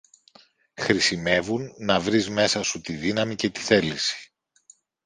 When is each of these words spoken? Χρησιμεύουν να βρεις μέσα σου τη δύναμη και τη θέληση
Χρησιμεύουν 0.77 1.73
να 1.77 1.99
βρεις 1.99 2.29
μέσα 2.29 2.63
σου 2.63 2.81
τη 2.81 2.93
δύναμη 2.93 3.35
και 3.35 3.49
τη 3.49 3.59
θέληση 3.59 4.33